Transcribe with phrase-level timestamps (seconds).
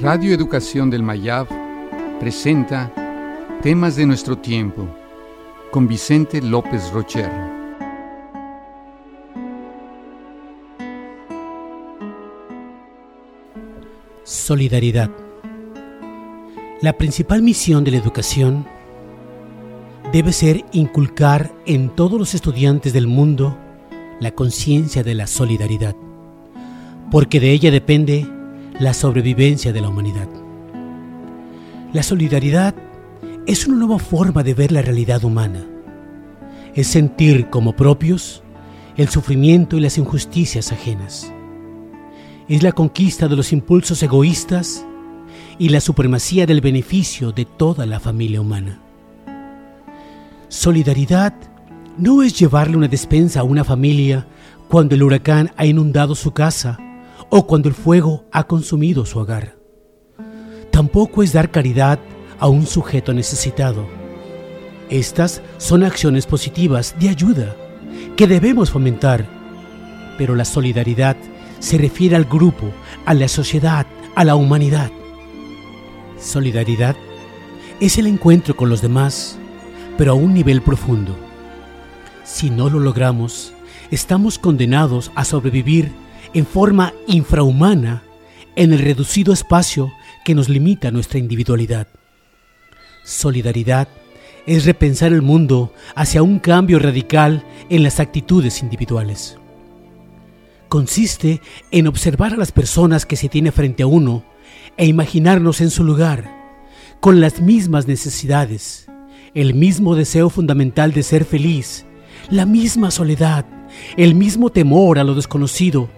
[0.00, 1.46] Radio Educación del Mayab
[2.18, 2.92] presenta
[3.62, 4.88] Temas de nuestro tiempo
[5.70, 7.30] con Vicente López Rocher.
[14.24, 15.10] Solidaridad.
[16.82, 18.66] La principal misión de la educación
[20.12, 23.56] debe ser inculcar en todos los estudiantes del mundo
[24.18, 25.94] la conciencia de la solidaridad,
[27.12, 28.33] porque de ella depende
[28.78, 30.28] la sobrevivencia de la humanidad.
[31.92, 32.74] La solidaridad
[33.46, 35.64] es una nueva forma de ver la realidad humana.
[36.74, 38.42] Es sentir como propios
[38.96, 41.32] el sufrimiento y las injusticias ajenas.
[42.48, 44.84] Es la conquista de los impulsos egoístas
[45.58, 48.80] y la supremacía del beneficio de toda la familia humana.
[50.48, 51.34] Solidaridad
[51.96, 54.26] no es llevarle una despensa a una familia
[54.68, 56.78] cuando el huracán ha inundado su casa
[57.36, 59.56] o cuando el fuego ha consumido su hogar.
[60.70, 61.98] Tampoco es dar caridad
[62.38, 63.88] a un sujeto necesitado.
[64.88, 67.56] Estas son acciones positivas de ayuda
[68.16, 69.26] que debemos fomentar,
[70.16, 71.16] pero la solidaridad
[71.58, 72.70] se refiere al grupo,
[73.04, 74.92] a la sociedad, a la humanidad.
[76.20, 76.94] Solidaridad
[77.80, 79.40] es el encuentro con los demás,
[79.98, 81.16] pero a un nivel profundo.
[82.22, 83.52] Si no lo logramos,
[83.90, 86.04] estamos condenados a sobrevivir
[86.34, 88.02] en forma infrahumana
[88.56, 89.92] en el reducido espacio
[90.24, 91.86] que nos limita nuestra individualidad.
[93.04, 93.88] Solidaridad
[94.46, 99.38] es repensar el mundo hacia un cambio radical en las actitudes individuales.
[100.68, 104.24] Consiste en observar a las personas que se tiene frente a uno
[104.76, 106.30] e imaginarnos en su lugar,
[107.00, 108.86] con las mismas necesidades,
[109.34, 111.84] el mismo deseo fundamental de ser feliz,
[112.30, 113.44] la misma soledad,
[113.96, 115.90] el mismo temor a lo desconocido,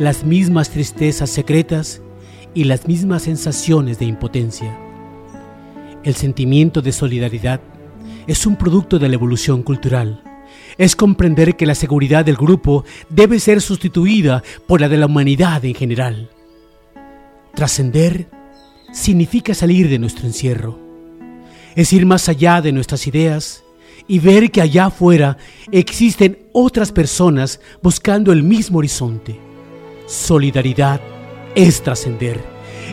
[0.00, 2.00] las mismas tristezas secretas
[2.54, 4.74] y las mismas sensaciones de impotencia.
[6.02, 7.60] El sentimiento de solidaridad
[8.26, 10.24] es un producto de la evolución cultural.
[10.78, 15.62] Es comprender que la seguridad del grupo debe ser sustituida por la de la humanidad
[15.66, 16.30] en general.
[17.54, 18.30] Trascender
[18.94, 20.78] significa salir de nuestro encierro.
[21.76, 23.64] Es ir más allá de nuestras ideas
[24.08, 25.36] y ver que allá afuera
[25.70, 29.49] existen otras personas buscando el mismo horizonte.
[30.10, 31.00] Solidaridad
[31.54, 32.40] es trascender,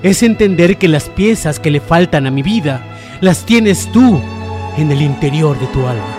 [0.03, 4.21] es entender que las piezas que le faltan a mi vida las tienes tú
[4.77, 6.16] en el interior de tu alma.